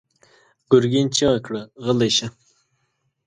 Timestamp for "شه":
2.17-2.27